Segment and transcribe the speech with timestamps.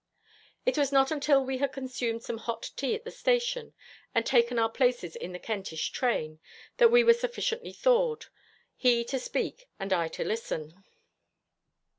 [0.65, 3.75] It was not until we had consumed some hot tea at the station
[4.15, 6.39] and taken our places in the Kentish train
[6.77, 8.25] that we were sufficiently thawed,
[8.75, 10.83] he to speak and I to listen.